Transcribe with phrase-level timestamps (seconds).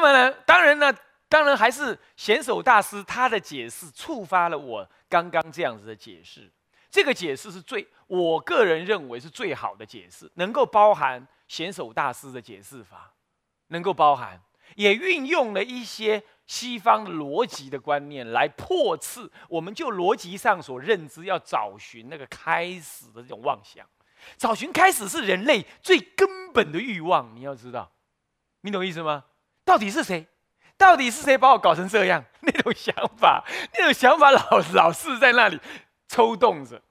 [0.00, 0.90] 那么呢，当然呢，
[1.28, 6.50] 当然还是贤手大师他的解释触发了我刚刚这样子的解释。
[6.90, 13.12] 这个解释是最，我个人认为是最好的解释，能够包含贤手大师的解释法，
[13.68, 14.40] 能够包含，
[14.74, 23.86] 也运用了一些西方逻辑的观念来破斥我们就逻辑上所认知要找寻那个开始的这种妄想。
[24.38, 27.92] 找寻开始是人类最根本的欲望，你要知道，
[28.62, 29.26] 你懂意思吗？
[29.70, 30.26] 到底是谁？
[30.76, 32.24] 到底是谁把我搞成这样？
[32.42, 33.44] 那种想法，
[33.78, 34.42] 那种想法老
[34.74, 35.60] 老是在那里
[36.08, 36.82] 抽动着，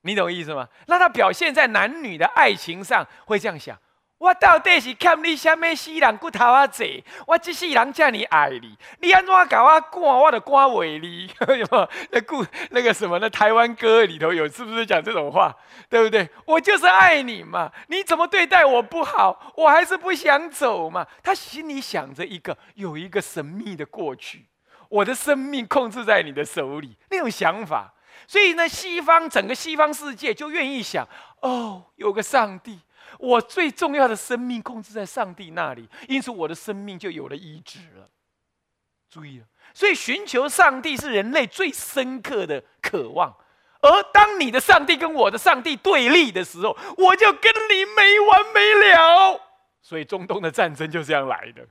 [0.00, 0.68] 你懂意思吗？
[0.88, 3.78] 那他表现在男女的爱情上，会这样想。
[4.18, 6.66] 我到底是欠你什么死人骨头啊？
[6.66, 11.30] 济，我这世人这么爱你，你安怎搞我赶，我就赶袂你。
[12.10, 15.54] 那故那个什么那台湾歌里头有，是不是讲这种话？
[15.90, 16.28] 对不对？
[16.46, 21.06] 我就是爱你嘛，你怎么对待我不好，我还是不想走嘛。
[21.22, 24.46] 他心里想着一个有一个神秘的过去，
[24.88, 27.92] 我的生命控制在你的手里那种想法。
[28.26, 31.06] 所以呢，西方整个西方世界就愿意想，
[31.42, 32.80] 哦，有个上帝。
[33.18, 38.08] 我最重要的生命控制在上帝那里，因此我的生命就有了医治了。
[39.08, 43.34] 注意了，所以寻求上帝是人类最深刻的渴望。
[43.80, 49.40] 而当你的上帝跟我的上帝对立的时候，我就跟你没完没了。
[49.80, 51.66] 所以中东的战争就这样来的，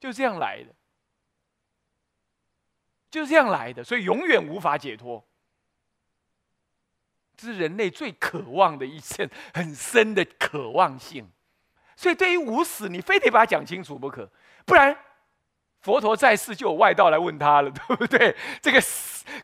[0.00, 0.74] 就这样来的，
[3.10, 3.84] 就这样来的。
[3.84, 5.22] 所以永远无法解脱。
[7.36, 11.28] 这是人类最渴望的一件很深的渴望性，
[11.96, 14.30] 所以对于无死，你非得把它讲清楚不可，
[14.64, 14.96] 不然
[15.80, 18.34] 佛陀在世就有外道来问他了， 对不对？
[18.62, 18.80] 这个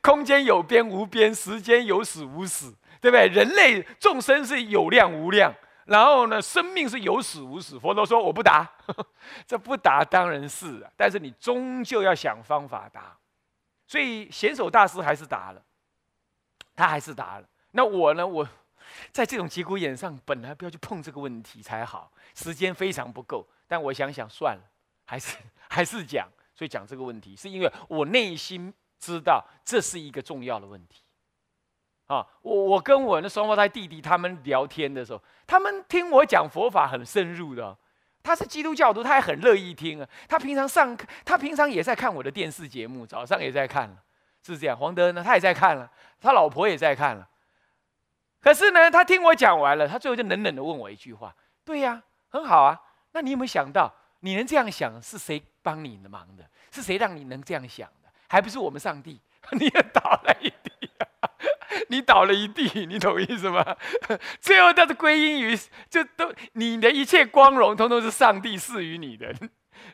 [0.01, 3.27] 空间有边无边，时间有始无始，对不对？
[3.29, 7.79] 人类众生是有量无量，然后呢，生命是有始无始。
[7.79, 8.67] 佛陀说我不答，
[9.47, 13.17] 这不答当然是啊，但是你终究要想方法答。
[13.87, 15.61] 所以贤手大师还是答了，
[16.75, 17.47] 他还是答了。
[17.73, 18.27] 那我呢？
[18.27, 18.49] 我
[19.13, 23.47] 在这种节骨眼上，本来不要去碰这个问题才好，时间非常不够。
[23.69, 24.63] 但我想想，算了，
[25.05, 25.37] 还是
[25.69, 26.29] 还是讲。
[26.53, 31.03] 所以讲这个问题，是因为我内心知道这是一个重要的问题。
[32.07, 37.75] 啊，我我跟我那双胞胎弟弟他们聊天的时候，他们听我讲佛法很深入的。
[38.23, 40.09] 他是基督教徒，他还很乐意听啊。
[40.29, 43.97] 他平常上课，他平常也在看我的电视节目，早上也在看了，
[44.43, 44.77] 是这样。
[44.77, 45.91] 黄德呢，他也在看了，
[46.21, 47.27] 他老婆也在看了。
[48.41, 51.35] 可是呢，他听我讲完了，他最后就冷冷的问我一句话
[51.65, 52.81] ：“对呀，很好啊。
[53.13, 56.49] 那你有没有想到，你能这样想是谁帮你的忙的？
[56.71, 58.09] 是谁让你能这样想的？
[58.29, 59.21] 还不是我们上帝？
[59.53, 60.91] 你也倒了一地，
[61.89, 63.77] 你倒了一地，你懂意思吗？
[64.41, 65.59] 最后都是归因于，
[65.89, 69.35] 就都你的一切光荣，通通是上帝赐予你的，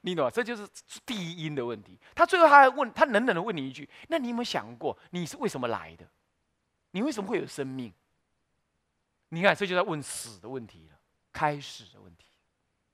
[0.02, 0.30] 你懂吗？
[0.30, 0.68] 这就是
[1.04, 1.98] 第一因的问题。
[2.14, 6.04] 他最后他还问他冷冷的问你一句：那你有没有想过，你是为什么来的？
[6.90, 7.92] 你为什么会有生命？”
[9.28, 10.98] 你看，这就在问死的问题了，
[11.32, 12.26] 开始的问题，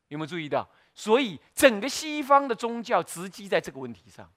[0.09, 0.69] 有没有注意到？
[0.95, 4.31] 所以整个西方的宗教直击在这个问题上。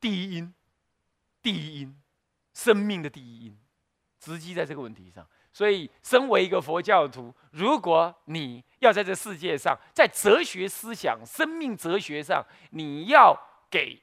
[0.00, 0.54] 第一因，
[1.40, 2.00] 第一因，
[2.54, 3.58] 生命的第一因，
[4.18, 5.28] 直击在这个问题上。
[5.52, 13.38] 所以，身为一个佛教徒，如果你要在这世界上，在哲学思想、生命哲学上，你要
[13.70, 14.02] 给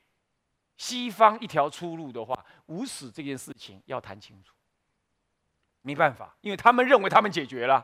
[0.77, 4.53] 西方一条出路的话，无死这件事情要谈清楚。
[5.89, 7.83] 没办法，因为他们认为他们解决了，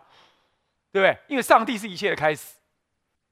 [0.91, 1.17] 对不对？
[1.27, 2.57] 因为上帝是一切的开始，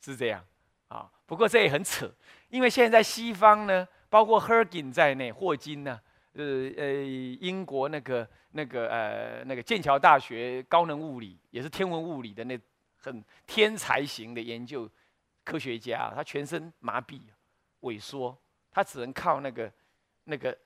[0.01, 0.44] 是这样
[0.88, 1.07] 啊。
[1.28, 2.11] 不过这也很扯，
[2.50, 6.01] 因为现在西方呢，包括 Hergin 在内，霍金呢，
[6.33, 6.44] 呃
[6.75, 6.91] 呃，
[7.39, 12.59] 英国那个那个呃那个剑桥大学高能物理，也是天文物理的那
[12.97, 14.89] 很天才型的研究
[15.44, 17.22] 科学家，他全身麻痹
[17.81, 18.35] 萎缩，
[18.72, 19.72] 他只能靠那个
[20.23, 20.57] 那个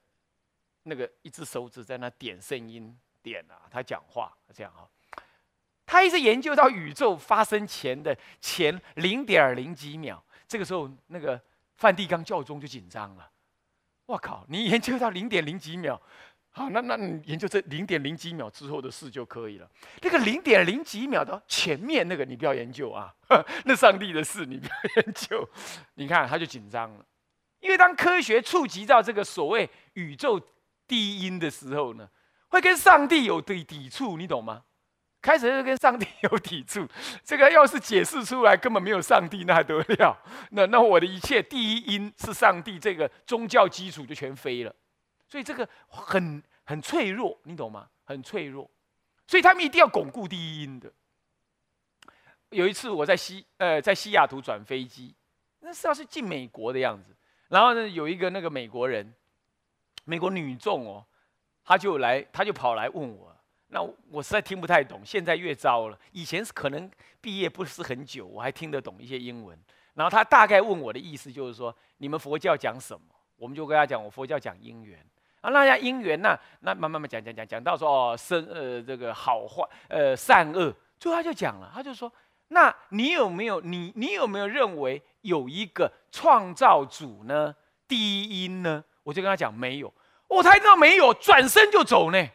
[0.84, 2.97] 那个一只手指在那点声音。
[3.27, 4.88] 点啊，他讲话这样哈，
[5.85, 11.39] 他一直研究到宇宙发生前的前零点零几秒，这个时候那个
[11.75, 13.29] 梵蒂冈教宗就紧张了。
[14.05, 16.02] 我靠，你研究到零点零几秒，
[16.52, 19.69] 好，那那你研究这零点零几秒之后的事就可以了。
[20.02, 23.13] 那个零点零几秒的前面那个你不要研究啊，
[23.66, 25.49] 那上帝的事你不要研究。
[25.96, 27.05] 你看他就紧张了，
[27.59, 30.40] 因为当科学触及到这个所谓宇宙
[30.87, 32.09] 第一因的时候呢。
[32.49, 34.64] 会跟上帝有对抵触，你懂吗？
[35.20, 36.88] 开始就跟上帝有抵触，
[37.23, 40.17] 这个要是解释出来根本没有上帝，那还得了？
[40.52, 44.73] 那那我的一切第一因是上帝，这个宗教基础就全飞了。
[45.28, 47.90] 所以这个很很脆弱，你懂吗？
[48.05, 48.70] 很脆弱，
[49.26, 50.90] 所以他们一定要巩固第一因的。
[52.52, 55.14] 有一次我在西呃在西雅图转飞机，
[55.59, 57.14] 那是要是进美国的样子。
[57.50, 59.14] 然后呢，有一个那个美国人，
[60.05, 61.05] 美国女众哦，
[61.67, 63.35] 他就来，他就跑来问我，
[63.67, 65.99] 那我实在听不太懂，现在越糟了。
[66.14, 69.59] 以前是可能毕业不是很久，我还听得懂一些英文。
[69.93, 73.02] 然后他大概问我的意思就是说，你们佛教讲什么？
[73.35, 75.05] 我们就跟他讲，我佛教讲因缘。
[75.41, 76.40] 啊，那家因缘呢？
[76.61, 82.09] 那慢慢慢讲讲讲讲到说哦，生呃这个好坏呃善恶，最后他就讲了，他就说，
[82.47, 87.53] 那你有没有你你有没有认为有一个创造主呢？
[87.87, 88.84] 第一因呢？
[89.03, 89.93] 我就跟他讲没有，
[90.28, 92.29] 哦，他一听到没有，转身就走呢。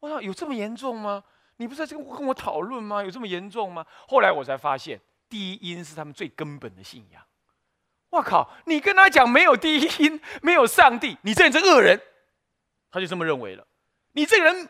[0.00, 1.22] 我说有这么严重吗？
[1.56, 3.02] 你不是在跟跟我讨论吗？
[3.02, 3.86] 有这么严重吗？
[4.08, 7.22] 后来我才发现，第一因是他们最根本的信仰。
[8.10, 12.00] 我靠，你跟他讲没有第一因，没有上帝，你这人是恶人。
[12.90, 13.66] 他就这么认为了。
[14.12, 14.68] 你这个人，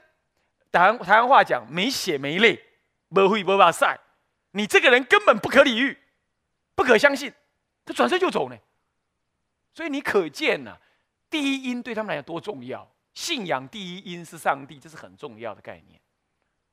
[0.72, 2.62] 台湾台湾话讲没血没泪，
[3.08, 3.98] 不会不把晒。
[4.52, 5.98] 你这个人根本不可理喻，
[6.74, 7.32] 不可相信。
[7.84, 8.56] 他转身就走呢。
[9.74, 10.78] 所以你可见呐，
[11.30, 12.88] 第一因对他们来讲多重要。
[13.14, 16.00] 信仰第一因是上帝，这是很重要的概念。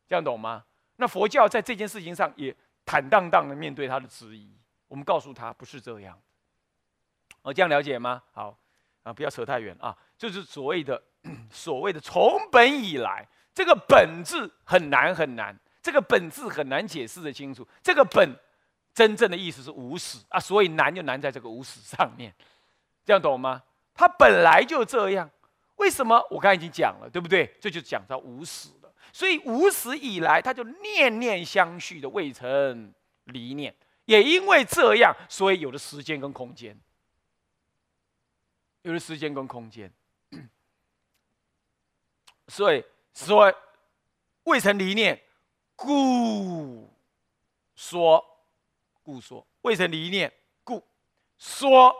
[0.07, 0.63] 这样懂吗？
[0.97, 2.55] 那佛教在这件事情上也
[2.85, 4.51] 坦荡荡的面对他的质疑。
[4.87, 6.19] 我们告诉他不是这样。
[7.41, 8.21] 哦，这样了解吗？
[8.31, 8.57] 好
[9.03, 9.97] 啊，不要扯太远啊。
[10.17, 11.01] 就是所谓的。
[11.49, 17.65] 所谓的从本以来，这个本质很难很难，这个本质很难解释的清楚。
[17.81, 18.37] 这个本
[18.93, 22.35] 真正的意思是无始啊，所以难就难在这个无始上面，
[23.05, 23.63] 这样懂吗？
[23.93, 25.29] 它本来就这样，
[25.75, 26.25] 为什么？
[26.31, 27.55] 我刚才已经讲了，对不对？
[27.59, 28.91] 这就讲到无始了。
[29.11, 32.91] 所以无始以来，它就念念相续的未曾
[33.25, 33.75] 离念，
[34.05, 36.75] 也因为这样，所以有了时间跟空间，
[38.81, 39.91] 有了时间跟空间。
[42.47, 43.53] 所以说，
[44.43, 45.21] 未曾离念，
[45.75, 46.89] 故
[47.75, 48.25] 说，
[49.03, 50.83] 故说未曾离念，故
[51.37, 51.95] 说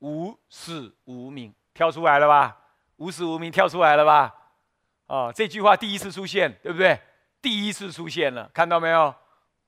[0.00, 2.56] 无始无明，跳出来了吧？
[2.96, 4.34] 无始无明跳出来了吧？
[5.06, 7.00] 啊，这句话第一次出现，对不对？
[7.40, 9.14] 第一次出现了，看到没有？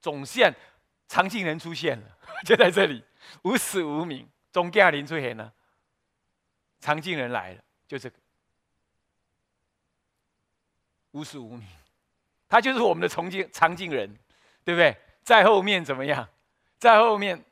[0.01, 0.55] 总线
[1.09, 2.07] 常静人出现了，
[2.45, 3.05] 就在这里，
[3.43, 5.53] 无始无明，总驾临出现了，
[6.81, 8.17] 常静人来了，就这个。
[11.13, 11.67] 无始无明，
[12.49, 14.17] 他就是我们的重庆长静人，
[14.65, 14.97] 对不对？
[15.23, 16.29] 在后面怎么样？
[16.79, 17.45] 在后面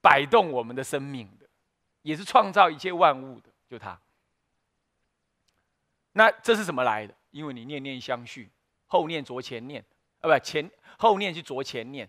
[0.00, 1.28] 摆动我们的生命，
[2.08, 4.00] 也是创造一切万物的，就他。
[6.12, 7.14] 那这是怎么来的？
[7.30, 8.50] 因为你念念相续，
[8.86, 9.84] 后念着前念，
[10.20, 12.08] 啊，不前后念去着前念，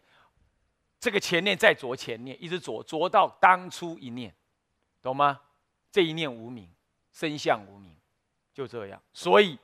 [0.99, 4.33] 这个前念再着前念，一直着着到当初一念，
[5.01, 5.41] 懂吗？
[5.91, 6.69] 这一念无名，
[7.11, 7.93] 生相无名，
[8.53, 9.59] 就这样，所以。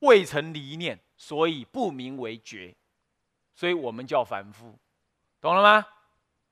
[0.00, 2.72] 未曾离念，所以不名为觉，
[3.56, 4.78] 所以我们叫凡夫，
[5.40, 5.84] 懂了吗？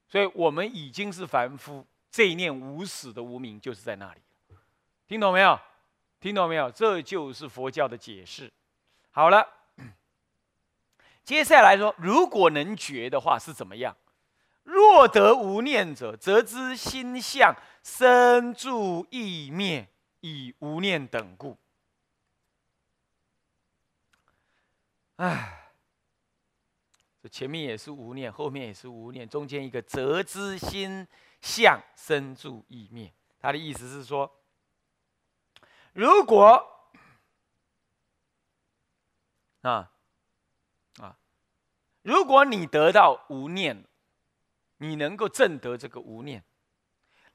[0.09, 1.87] 所以我们已经是凡夫，
[2.17, 4.21] 这一念无始的无名就是在那里，
[5.07, 5.61] 听懂没有？
[6.19, 6.71] 听懂没有？
[6.71, 8.51] 这就是佛教的解释。
[9.11, 9.47] 好了，
[11.25, 13.95] 接下来说，如果能觉的话是怎么样？
[14.63, 19.87] 若得无念者，则知心相生住意灭，
[20.23, 21.59] 以无念等故。
[25.17, 25.71] 唉，
[27.23, 31.07] 这前面也是无念，后面也是无念，中间一个则知心
[31.41, 33.13] 相生住意灭。
[33.39, 34.43] 他的意思是说，
[35.93, 36.91] 如果
[39.63, 39.93] 啊
[40.99, 41.19] 啊，
[42.03, 43.85] 如果你得到无念，
[44.79, 46.45] 你能够证得这个无念，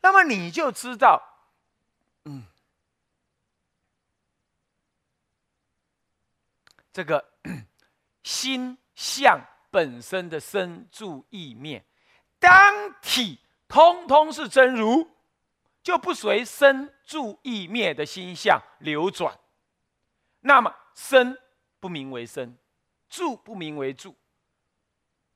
[0.02, 1.22] 那么你就知道，
[2.25, 2.46] 嗯，
[6.94, 7.32] 这个。
[8.24, 11.84] 心相本身的生住意灭，
[12.38, 13.40] 当体
[13.72, 15.10] 通通是真如，
[15.82, 19.40] 就不随生住意灭的心相流转。
[20.42, 21.38] 那么生
[21.80, 22.58] 不名为生，
[23.10, 24.16] 住不名为住，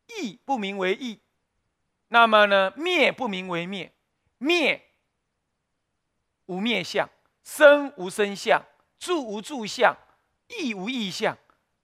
[0.08, 1.22] 意不名为意。
[2.10, 3.94] 那么呢，灭不名为灭，
[4.38, 4.86] 灭
[6.48, 7.10] 无灭相，
[7.42, 8.62] 生无生相，
[9.00, 9.96] 住无住相，
[10.50, 11.38] 意无意相，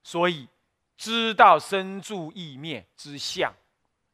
[0.04, 0.48] 所以。
[0.94, 3.52] 知道生住意灭之相，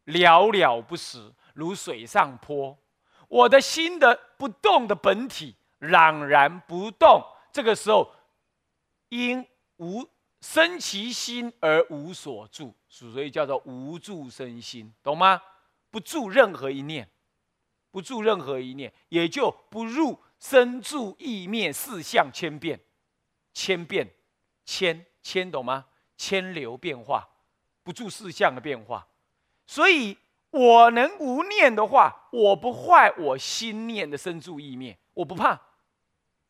[0.05, 2.79] 了了不实，如水上波。
[3.27, 7.21] 我的心的不动的本体朗然不动，
[7.53, 8.15] 这个时候
[9.09, 9.45] 因
[9.79, 10.09] 无
[10.41, 15.43] 生其心而无所住，所以叫做无住生心，懂吗？
[15.91, 17.11] 不住任何一念，
[17.91, 22.81] 不住任何一念，也就不入生住意灭四相千变，
[23.53, 24.09] 千变
[24.65, 25.87] 千千，懂吗？
[26.17, 27.29] 千流变化，
[27.83, 29.09] 不住四相的变化，
[29.67, 30.17] 所以
[30.51, 35.61] 我能无念的话，我不坏我心念的生住意灭，我不怕，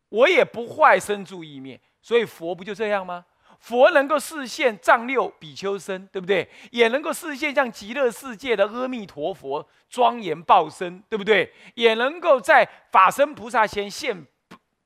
[0.09, 1.81] 我也不坏生住意灭。
[2.01, 3.25] 所以佛不就这样吗？
[3.59, 6.49] 佛能够视现藏六比丘身，对不对？
[6.71, 11.53] 也能够视现像极乐世界的阿弥陀佛庄严报身，对不对？
[11.75, 14.27] 也能够在法身菩萨前现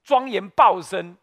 [0.02, 1.14] 庄严报身，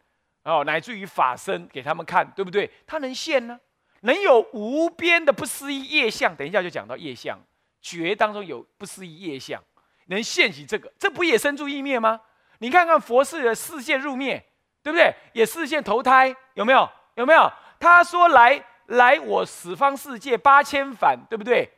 [0.44, 2.70] 哦，乃至于法身给他们看，对不对？
[2.86, 3.60] 他能现呢？
[4.02, 6.36] 能有无边的不思议业相？
[6.36, 7.38] 等一下就讲到业相，
[7.82, 9.64] 觉当中有不思议业相，
[10.08, 12.20] 能现起这个，这不也生住意灭吗？
[12.60, 14.44] 你看看佛世的视线入灭，
[14.84, 15.14] 对不对？
[15.34, 16.90] 也视线投胎，有没有？
[17.16, 17.52] 有没有？
[17.80, 21.70] 他说来来我十方世界八千反，对不对？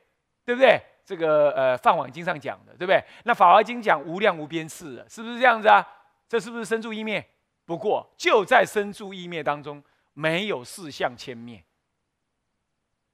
[0.43, 0.81] 对不对？
[1.05, 3.03] 这个呃《梵网经》上讲的，对不对？
[3.25, 5.85] 那《法华经》讲无量无边次，是不是这样子啊？
[6.27, 7.23] 这是不是生住意灭？
[7.65, 11.63] 不过就在生住意灭当中，没有四相千灭。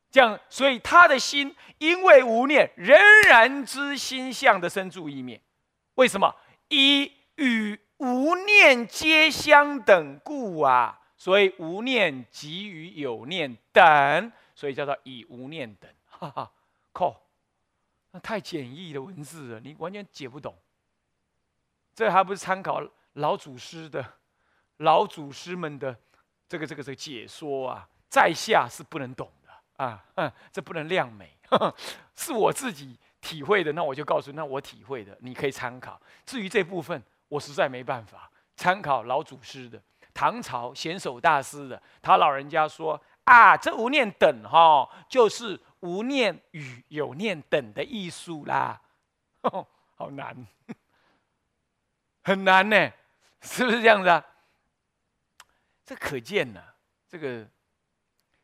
[0.10, 5.40] 这样，所以他的心因为无念，仍然知心相的生住意灭。
[5.96, 6.34] 为什么？
[6.70, 11.02] 以与无念皆相等故啊。
[11.20, 15.92] 所以无念即与有念等，所以叫做以无念等。
[16.08, 16.52] 哈哈，
[16.94, 17.20] 靠，
[18.12, 20.56] 那太简易的文字了，你完全解不懂。
[21.96, 24.14] 这还不是参考老祖师的、
[24.78, 25.98] 老祖师们的
[26.48, 29.28] 这个、这个、这个解说啊，在下是不能懂
[29.77, 30.03] 啊。
[30.15, 31.36] 嗯，这不能亮美，
[32.15, 33.72] 是我自己体会的。
[33.74, 36.00] 那我就告诉，那我体会的，你可以参考。
[36.25, 39.81] 至于这部分，我实在没办法参考老祖师的。
[40.13, 48.81] 唐朝显首大师的，他老人家说啊，这无念等哈，就是无念与有念等的艺术啦，
[49.41, 50.48] 哦好难，
[52.24, 52.91] 很难呢，
[53.41, 54.25] 是不是这样子啊？
[55.86, 56.63] 这可见呢，
[57.07, 57.48] 这个，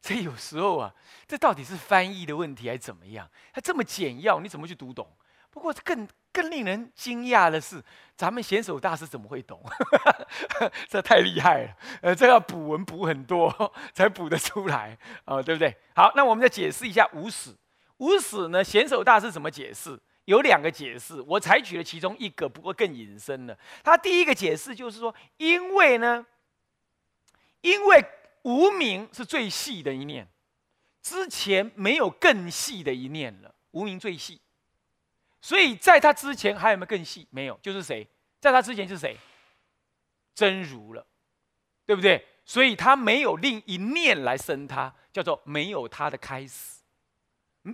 [0.03, 0.93] 这有时候啊，
[1.25, 3.25] 这到底是翻译的问题还是怎么样？
[3.53, 5.07] 它这么简要，你怎么去读懂？
[5.49, 7.81] 不过更更令人惊讶的是，
[8.17, 9.63] 咱们贤手大师怎么会懂？
[10.89, 11.77] 这太厉害了！
[12.01, 15.73] 呃，这要补文补很多 才补得出来啊，对不对？
[15.95, 17.55] 好，那我们再解释一下无始。
[17.97, 19.97] 无始呢，贤手大师怎么解释？
[20.25, 23.57] 有两个解释，我采取了其中一个，不过更隐身了。
[23.83, 26.25] 他第一个解释就是说，因为呢，
[27.61, 28.03] 因为
[28.43, 30.27] 无名是最细的一念，
[31.01, 34.39] 之前没有更细的一念了，无名最细。
[35.41, 37.27] 所以在他之前还有没有更细？
[37.29, 38.07] 没有，就是谁？
[38.39, 39.17] 在他之前是谁？
[40.33, 41.05] 真如了，
[41.85, 42.25] 对不对？
[42.45, 46.81] 所以他没有另一念来生他，叫做没有他的开始，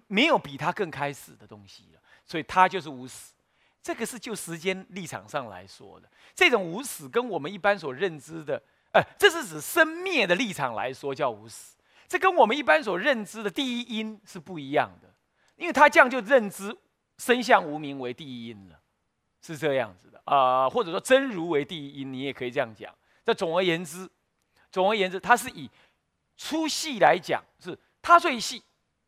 [0.08, 2.02] 没有比他更开始的东西了。
[2.26, 3.34] 所以他就是无始。
[3.82, 8.62] 这个是就时间立场上来说的，这种无始跟我们一般所认知的，
[8.92, 11.76] 呃，这是指生灭的立场来说叫无始，
[12.08, 15.14] 这跟我们一般所认知的第一因是不一样的，
[15.56, 16.78] 因为他这样就认知。
[17.18, 18.80] 生相无名为第一因了，
[19.42, 22.96] 是这样子的啊，或者说真如为第一因，你也可以这样讲。
[23.26, 24.10] 这总而言之，
[24.72, 25.70] 总而言之，它是以
[26.38, 28.64] 粗细来讲，是它最细，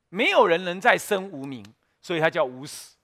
[0.09, 1.65] 没有人能再生无名，
[2.01, 2.97] 所以它叫无始，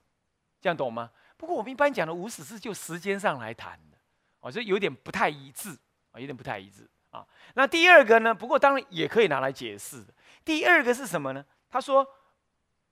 [0.59, 1.09] 这样懂吗？
[1.37, 3.97] 不过我们一般讲的无始是就时间上来谈的，
[4.41, 5.73] 哦，这有点不太一致
[6.19, 7.25] 有点不太一致啊。
[7.55, 8.33] 那第二个呢？
[8.33, 10.13] 不过当然也可以拿来解释的。
[10.43, 11.45] 第二个是什么呢？
[11.69, 12.07] 他说。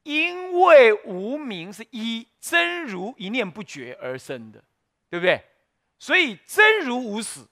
[0.04, 4.64] 因为无名是一真如一念不绝而生的，
[5.10, 5.44] 对不对？
[5.98, 7.44] 所以真如无始，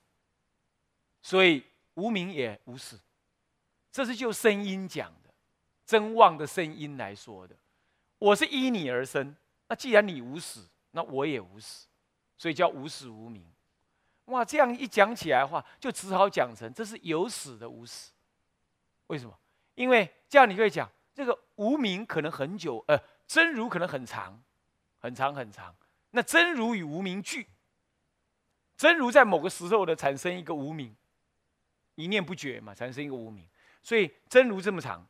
[1.23, 1.63] 所以
[1.95, 2.95] 无名也无始。
[3.91, 5.33] 这是就声音讲的，
[5.83, 7.55] 真妄的声音来说的。
[8.19, 9.35] 我是依你而生，
[9.67, 10.59] 那既然你无始，
[10.91, 11.87] 那我也无始，
[12.37, 13.43] 所以叫无始无名。
[14.25, 18.11] 哇，这样一讲起来的话，就只好讲成这是有始的无始。
[19.07, 19.37] 为什么？
[19.75, 20.89] 因为这样你可以讲。
[21.15, 24.41] 这个无名可能很久，呃，真如可能很长，
[24.97, 25.75] 很长很长。
[26.09, 27.47] 那真如与无名俱，
[28.75, 30.95] 真如在某个时候的产生一个无名，
[31.93, 33.47] 一念不绝嘛，产生一个无名。
[33.83, 35.05] 所以真如这么长，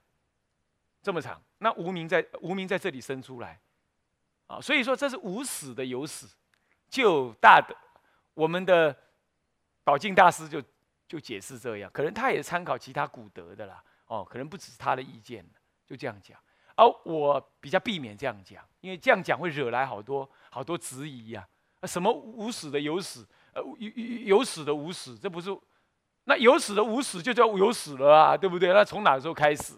[1.01, 3.58] 这么长，那无名在无名在这里生出来，
[4.48, 6.27] 啊，所以说这是无始的有始。
[6.89, 7.74] 就大的
[8.33, 8.95] 我们的
[9.83, 10.61] 宝镜大师就
[11.07, 15.45] 就解释这样，可能他也参考其他古德的啦，哦，可能不只是他的意见。
[15.85, 16.39] 就这样讲，
[16.75, 21.45] 而我比较避免这样讲，因为这样讲会惹来好多好多质疑呀。
[21.83, 23.23] 什么无始的有始，
[23.53, 25.55] 呃，有有有始的无始，这不是？
[26.23, 28.71] 那有始的无始就叫有始了啊，对不对？
[28.71, 29.73] 那从哪时候开始？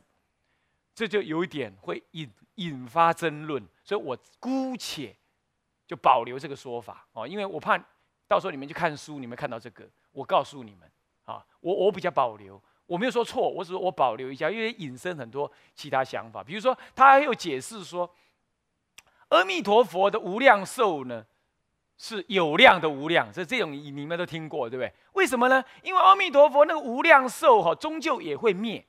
[0.94, 5.18] 这就有一点会引引发争论，所以我姑且
[5.88, 7.84] 就保留这个说法哦，因为我怕
[8.28, 10.90] 到时候你们去看书，你们看到这个，我告诉你们
[11.26, 12.62] 啊，我我比较保留。
[12.88, 16.44] 我没有说错，我只是我保留一下，因为引申很多其他想法。
[16.44, 18.08] 比如说，他还有解释说，
[19.30, 21.26] 阿弥陀佛的无量寿呢，
[21.98, 24.94] 是有量的无量，这这种你们都听过，对不对？
[25.14, 25.64] 为什么呢？
[25.82, 28.86] 因为阿弥陀佛那个无量寿哈，终究也会灭，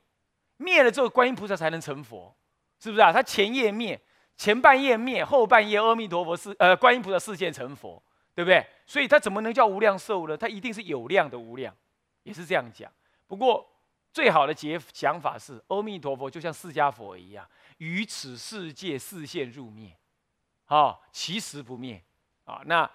[0.57, 2.35] 灭了之后，观音菩萨才能成佛，
[2.79, 3.11] 是不是啊？
[3.11, 3.99] 他前夜灭，
[4.35, 7.99] 前半夜灭，后半夜阿弥陀佛是呃观音菩萨示现成佛，
[8.37, 8.63] 对不对？
[8.85, 10.37] 所以他怎么能叫无量寿呢？
[10.37, 11.75] 他一定是有量的无量，
[12.21, 12.93] 也是这样讲。
[13.25, 13.67] 不过
[14.13, 19.97] 最好的解想法是，阿弥陀佛就像释迦佛一样，于此世界示现入灭。
[20.65, 22.03] 啊，其实不灭
[22.43, 22.61] 啊！
[22.65, 22.87] 那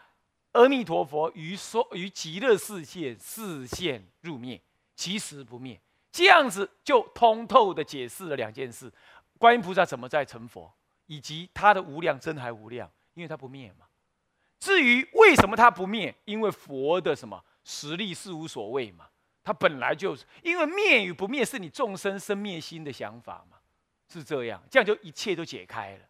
[0.53, 4.63] 阿弥陀佛于说于极乐世界示现入灭，
[4.95, 5.81] 其实不灭。
[6.13, 8.93] 这样子就通透的解释了两件事：
[9.39, 10.73] 观音菩萨怎么在成佛，
[11.07, 13.87] 以及他的无量真还无量，因为他不灭嘛。
[14.63, 19.07] 至于为什么它不灭，因为佛的什么实力是无所谓嘛，
[19.43, 23.57] 它本来就是因为灭与不灭是你众生生灭心的想法嘛，
[24.09, 26.05] 是这样，这样就一切都解开了。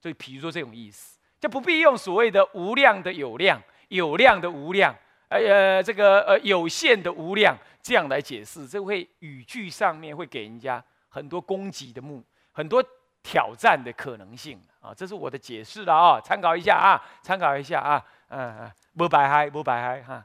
[0.00, 4.96] 所以，比如说这种意思，就不必用所谓的无量的有量、有量的无量，
[5.28, 12.82] 呃，这个呃有限的无量这样来解释，这会语句上面会给人家很多攻击的目，很多
[13.22, 14.92] 挑战的可能性啊。
[14.94, 20.24] 这是我的解释了啊，参考一下啊，参考一下啊，嗯嗯，不白嗨，不白嗨哈。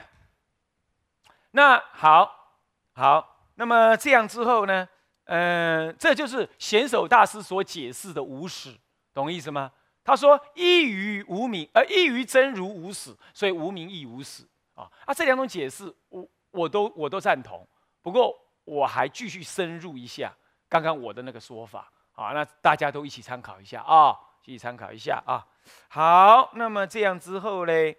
[1.53, 2.55] 那好，
[2.95, 4.89] 好，那么这样之后呢？
[5.27, 8.77] 嗯，这就是贤守大师所解释的无始，
[9.15, 9.71] 懂意思吗？
[10.05, 14.91] 他说一于无名，呃，一于真如无始，所以无名亦无始啊。
[15.07, 17.67] 啊，这两种解释，我我都我都赞同。
[18.03, 20.35] 不过我还继续深入一下
[20.73, 25.47] 刚刚我的那个说法啊，那大家都一起参考一下啊，一起参考一下啊。
[25.89, 27.99] 好，那么这样之后嘞，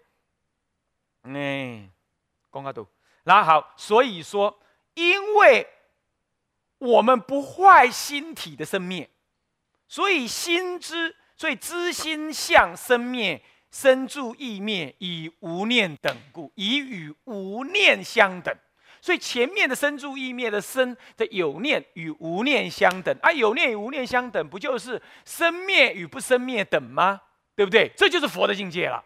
[1.21, 1.87] 嗯，
[2.49, 2.87] 公告读，
[3.25, 4.59] 那好，所以说
[4.95, 5.67] 因为。
[6.79, 9.09] 我们不坏心体的生灭，
[9.87, 18.53] 所以心之，所以知心相生灭，生住意灭，以无念等故，以与无念相等。
[19.03, 27.19] 所以前面的生住意灭的生的有念与无念相等，啊，有念与无念相等，不就是生灭与不生灭等吗？
[27.53, 27.91] 对不对？
[27.97, 29.03] 这就是佛的境界了，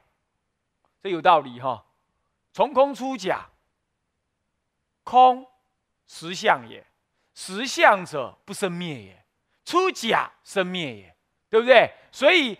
[1.02, 1.84] 这有道理哈。
[2.54, 3.50] 从空出假，
[5.04, 5.44] 空
[6.06, 6.86] 实相也。
[7.34, 9.26] 实相者不生灭也，
[9.66, 11.16] 出假生灭也，
[11.50, 11.92] 对不对？
[12.12, 12.56] 所以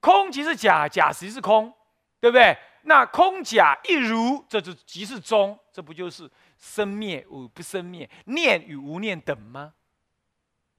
[0.00, 1.72] 空即是假，假即是空，
[2.20, 2.54] 对不对？
[2.82, 9.74] 那空假一如，这就即是中，这不就是生灭与不生灭，念与无念等吗？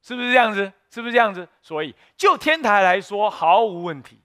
[0.02, 0.72] 是不是这样子？
[0.90, 1.48] 是不是这样子？
[1.62, 4.22] 所以就天台来说毫无问题，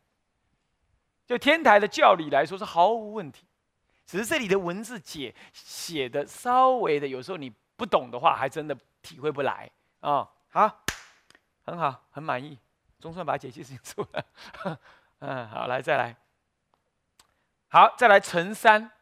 [1.26, 3.46] 就天台的教理来说是毫无问题，
[4.06, 8.76] 只是这里的文字解写的稍微的，有时候你不懂的话，还真的。
[9.02, 10.30] 体会不来啊！
[10.48, 10.84] 好，
[11.64, 12.56] 很好，很满意，
[13.00, 14.78] 总算把解析清楚了。
[15.18, 16.16] 嗯，好，来再来，
[17.66, 18.92] 好，再来乘三，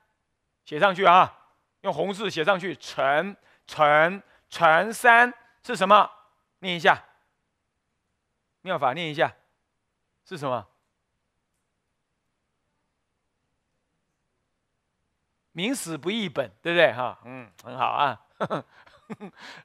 [0.64, 1.39] 写上去啊，
[1.82, 6.10] 用红字写上去，乘乘乘三是什么？
[6.60, 7.02] 念一下，
[8.62, 9.32] 妙法念一下，
[10.24, 10.66] 是什么？
[15.52, 16.92] 明史不译本，对不对？
[16.92, 18.20] 哈，嗯，很好啊。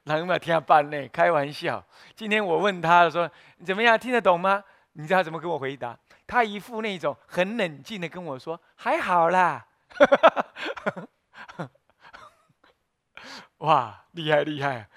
[0.02, 1.08] 哪有没有听他办呢？
[1.08, 1.84] 开玩笑。
[2.16, 3.96] 今天我问他说：“你怎么样？
[3.98, 4.64] 听得懂吗？”
[4.98, 5.96] 你知道他怎么跟我回答？
[6.26, 9.66] 他一副那种很冷静的跟我说：“还好啦。”
[13.58, 14.88] 哇，厉害厉害！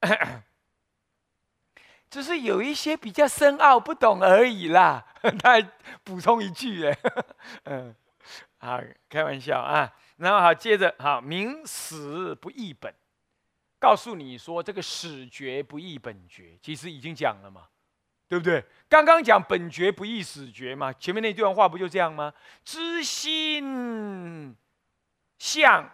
[2.10, 5.04] 只是有一些比较深奥不懂而已啦。
[5.42, 5.60] 他
[6.04, 6.98] 补充一句：“哎，
[7.64, 7.96] 嗯，
[8.58, 12.94] 好，开玩笑啊。”然后好，接着好，明史不译本，
[13.80, 17.62] 告诉你说这个史诀不译本诀，其实已经讲了嘛，
[18.28, 18.64] 对不对？
[18.88, 22.32] 刚刚讲本诀不译史诀嘛，前面那段话不就这样吗？
[22.64, 24.54] 知心
[25.38, 25.90] 相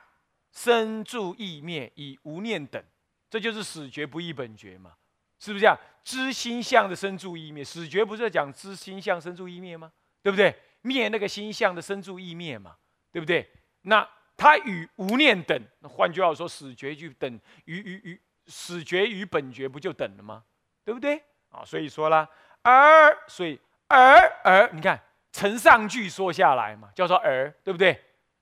[0.53, 2.83] 生住意灭，以无念等，
[3.29, 4.95] 这就是史诀不异本觉嘛，
[5.39, 5.79] 是不是这样？
[6.03, 9.93] 知心相的生住意灭，死觉不是在讲知心相生住意灭吗？
[10.23, 10.55] 对不对？
[10.83, 12.77] 灭那个心相的生住意灭嘛，
[13.13, 13.49] 对不对？
[13.83, 20.43] 那它与无念等，那换句话说，死绝就等于与与死绝与本觉不就等了吗？
[20.85, 21.23] 对不对？
[21.51, 22.29] 啊，所以说啦，
[22.63, 24.99] 而所以而而你看
[25.33, 27.93] 承上句说下来嘛，叫做而，对不对？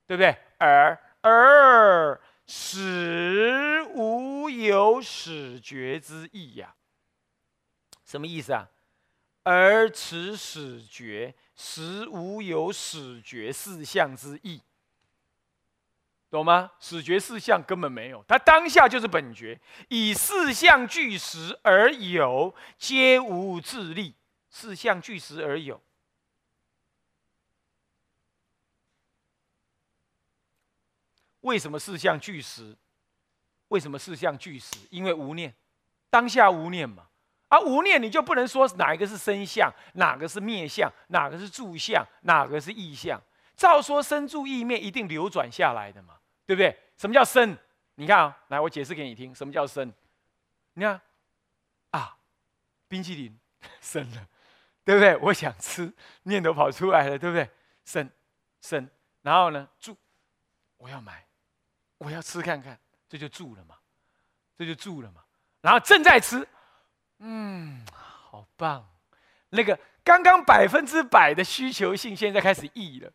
[0.06, 0.34] 对不对？
[0.58, 6.74] 而而使无有始觉之意呀？
[8.04, 8.68] 什么意思啊？
[9.42, 14.60] 而此始觉，实无有始觉四相之意。
[16.30, 16.72] 懂吗？
[16.78, 24.14] 始觉四相根本没有，它当下就是本觉，以四相具实而有，皆无自立。
[24.50, 25.80] 四相具实而有。
[31.48, 32.76] 为什么四相俱实？
[33.68, 34.76] 为什么四相俱实？
[34.90, 35.54] 因为无念，
[36.10, 37.06] 当下无念嘛。
[37.48, 43.18] 啊，无念你就不能说哪一个是生相，哪个是灭相，哪个是住相，哪个是意相。
[43.56, 46.78] 照说生住意灭一定流转下来的嘛，对不对？
[46.98, 47.56] 什么叫生？
[47.94, 49.90] 你看啊，来我解释给你听，什么叫生？
[50.74, 51.00] 你看
[51.90, 52.18] 啊，
[52.86, 53.38] 冰淇淋
[53.80, 54.28] 生了，
[54.84, 55.16] 对不对？
[55.16, 55.90] 我想吃，
[56.24, 57.50] 念头跑出来了，对不对？
[57.86, 58.10] 生
[58.60, 58.88] 生，
[59.22, 59.96] 然后呢，住，
[60.76, 61.27] 我要买。
[61.98, 63.74] 我要吃看看，这就住了嘛，
[64.56, 65.22] 这就住了嘛。
[65.60, 66.46] 然后正在吃，
[67.18, 68.88] 嗯，好棒。
[69.50, 73.10] 那个刚刚百分之百的需求性，现在开始溢了。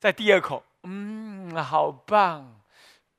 [0.00, 2.60] 在第二口，嗯，好棒，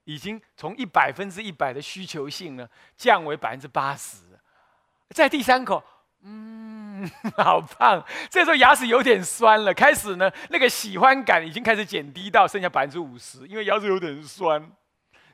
[0.03, 4.17] 已经从一百分之一百的需求性呢，降为百分之八十。
[5.09, 5.83] 在第三口，
[6.21, 8.05] 嗯，好棒。
[8.29, 14.71] 这时候牙齿有点酸了，开始呢，那个喜欢感已经开始减低到剩下百分之五十，因为牙齿有点酸。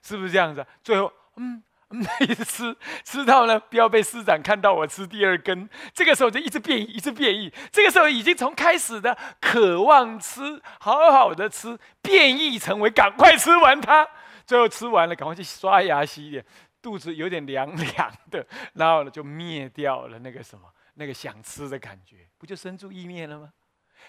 [0.06, 0.64] 是不是这样子？
[0.84, 5.68] 最后，嗯 嗯，一直吃，吃到呢，不要被师长看到我吃第二根。
[5.94, 7.52] 这个时候就一直变异，一直变异。
[7.72, 14.08] 这个时候已经从开始的渴望吃，好好的吃，变异成为赶快吃完它。
[14.46, 16.46] 最后吃完了，赶快去刷牙洗脸，
[16.82, 20.66] 肚子有点凉凉的，然后呢就灭掉了那个什么，
[20.96, 23.50] 那个想吃的感觉，不就生住意灭了吗？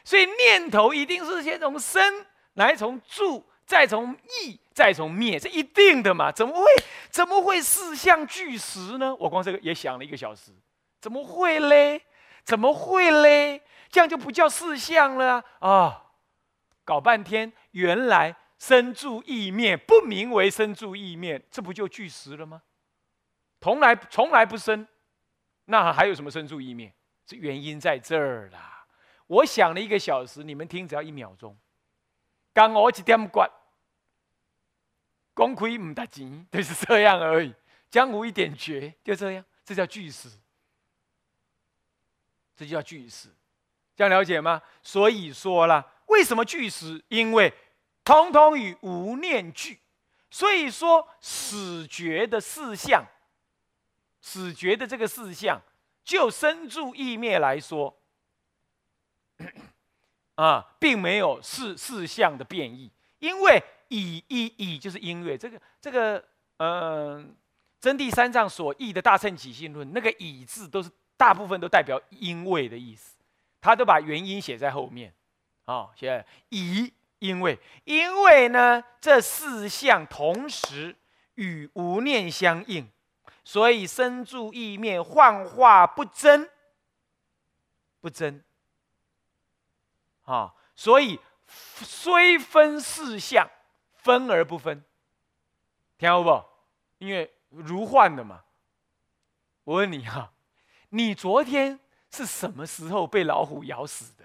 [0.05, 3.47] 所以念头一定是先从生来，从住。
[3.67, 6.31] 再从意，再从灭，这一定的嘛？
[6.31, 6.65] 怎么会？
[7.11, 9.15] 怎么会四相俱实呢？
[9.17, 10.53] 我光这个也想了一个小时，
[11.01, 12.01] 怎么会嘞？
[12.45, 13.61] 怎么会嘞？
[13.91, 16.05] 这样就不叫四相了啊！
[16.85, 22.63] 搞半天，原来生住意灭不名为生住意灭，这不就俱实了吗？
[23.61, 24.87] 从来从来不生，
[25.65, 26.93] 那还有什么生住意灭？
[27.27, 28.87] 这原因在这儿啦。
[29.27, 31.57] 我想了一个小时，你们听只要一秒钟。
[32.57, 33.47] 刚我一点关，
[35.35, 37.55] 公亏唔得钱， 就是这样而已。
[37.91, 40.31] 江湖一点绝，就这样，这叫巨石，
[42.57, 43.29] 这就叫巨石，
[43.95, 44.63] 这样了解吗？
[44.83, 47.05] 所以说了，为什么巨石？
[47.09, 47.53] 因为
[48.03, 49.79] 通通与无念俱。
[50.31, 53.05] 所以说，死绝的四相，
[54.23, 55.61] 死绝的这个四相，
[56.03, 57.95] 就生住意灭来说。
[60.37, 66.25] 啊，并没有四四项的变异，因为以以以就是音乐，这个这个，
[66.59, 67.35] 嗯，
[67.81, 73.17] 真谛三藏所译的大乘起信论，那个以字都是大部分都代表因为的意思，
[73.61, 75.13] 他都把原因写在后面，
[75.65, 77.59] 啊，写以因为。
[77.85, 80.95] 因为呢，这四项同时
[81.37, 82.87] 与无念相应，
[83.43, 86.51] 所以生住意灭幻化不真，
[88.01, 88.43] 不真。
[90.27, 93.49] 啊，所以虽分四相，
[93.95, 94.85] 分而不分，
[95.99, 96.45] 听好不？
[96.99, 98.43] 因为如幻的嘛。
[99.65, 100.33] 我问你哈，
[100.91, 104.25] 你昨天是什么时候被老虎咬死的？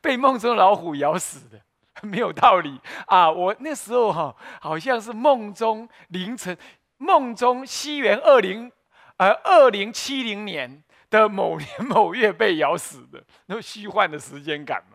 [0.00, 1.60] 被梦中老虎咬死的？
[2.02, 3.30] 没有道理啊！
[3.30, 6.56] 我那时候哈，好像是梦中凌晨，
[6.96, 8.70] 梦中西元二零
[9.16, 14.93] 呃二零七零年的某年某月被咬死的，那虚幻的时间感嘛。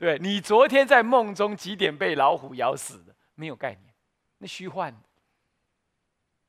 [0.00, 3.14] 对你昨天在梦中几点被老虎咬死的？
[3.34, 3.94] 没有概念，
[4.38, 4.94] 那虚幻，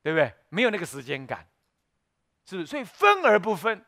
[0.02, 0.32] 对不对？
[0.48, 1.46] 没有那个时间感，
[2.46, 2.66] 是不是？
[2.66, 3.84] 所以分而不分。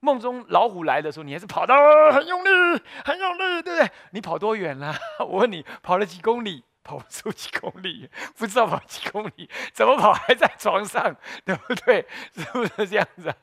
[0.00, 1.74] 梦中老虎来的时候，你还是跑到
[2.12, 3.90] 很用力，很用力，对不对？
[4.10, 4.94] 你跑多远了？
[5.20, 6.62] 我问你，跑了几公里？
[6.82, 10.12] 跑不出几公里，不知道跑几公里，怎么跑？
[10.12, 12.06] 还在床上，对不对？
[12.34, 13.34] 是不是这样子？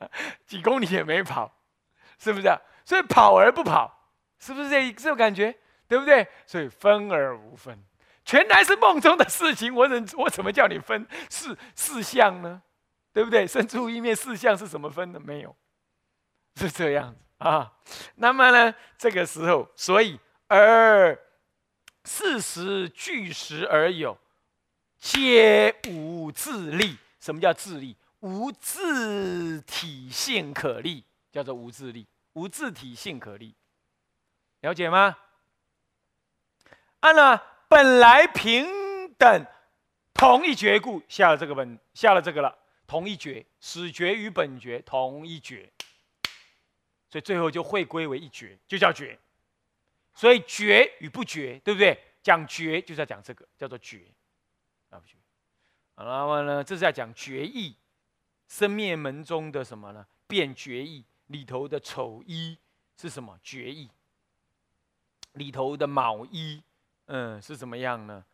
[0.46, 1.52] 几公里也没跑，
[2.20, 2.56] 是不是？
[2.84, 4.01] 所以跑而不跑。
[4.44, 6.26] 是不是这这种感觉，对不对？
[6.44, 7.78] 所以分而无分，
[8.24, 9.72] 全然是梦中的事情。
[9.72, 12.60] 我怎我怎么叫你分四四相呢？
[13.12, 13.46] 对不对？
[13.46, 15.20] 生出一面四相是怎么分的？
[15.20, 15.54] 没有，
[16.56, 17.72] 是这样子啊。
[18.16, 21.16] 那么呢，这个时候，所以而
[22.04, 24.18] 事实俱实而有，
[24.98, 26.96] 皆无自立。
[27.20, 27.96] 什么叫自立？
[28.18, 33.54] 无自体性可立，叫做无自立，无自体性可立。
[34.62, 35.16] 了解吗？
[37.00, 39.46] 按了本来平等
[40.14, 45.70] 同一觉故，下了这个本，下了这个了，同一觉，始觉与本觉同一觉，
[47.10, 49.18] 所以最后就会归为一觉，就叫觉。
[50.14, 51.98] 所以觉与不觉，对不对？
[52.22, 54.04] 讲觉就是要讲这个，叫做觉
[54.90, 55.16] 啊不觉。
[55.96, 57.76] 那么呢，这是在讲觉意，
[58.46, 60.06] 生灭门中的什么呢？
[60.28, 62.56] 变觉意里头的丑一
[62.96, 63.36] 是什么？
[63.42, 63.90] 觉意
[65.32, 66.62] 里头的卯一，
[67.06, 68.24] 嗯，是怎么样呢？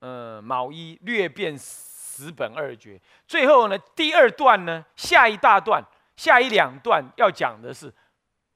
[0.00, 3.00] 嗯，卯一略变十本二绝。
[3.26, 5.82] 最后呢，第二段呢，下一大段，
[6.16, 7.92] 下一两段要讲的是。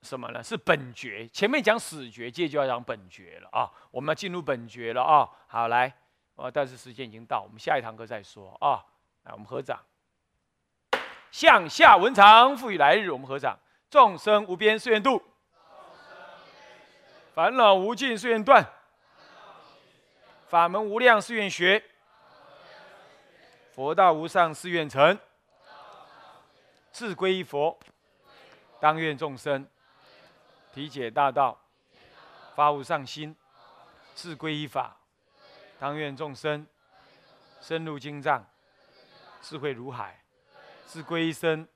[0.03, 0.43] 什么呢？
[0.43, 1.29] 是本觉。
[1.29, 3.71] 前面讲死觉，接就要讲本觉了啊！
[3.93, 5.31] 我们要进入本觉了啊！
[5.47, 5.95] 好，来，
[6.35, 8.85] 啊，但是时间已经到，我们下一堂课再说啊！
[9.23, 9.79] 来，我们合掌，
[11.31, 13.13] 向下文长，赋予来日。
[13.13, 13.57] 我们合掌，
[13.89, 15.23] 众生无边誓愿度，
[17.35, 18.63] 烦恼无尽誓愿断，
[20.49, 21.83] 法门无量誓愿学，
[23.73, 25.19] 佛道无上誓愿成，
[26.93, 27.79] 自归依佛，
[28.79, 29.67] 当愿众生。
[30.75, 31.59] 体解大道，
[32.55, 33.35] 发无上心，
[34.15, 34.97] 自归依法，
[35.79, 36.67] 当愿众生。
[37.61, 38.45] 深入经藏，
[39.41, 40.21] 智慧如海，
[40.85, 41.67] 自归一生，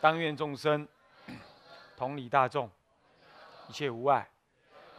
[0.00, 0.86] 当愿众生。
[1.96, 2.70] 同理大众，
[3.68, 4.28] 一切无碍，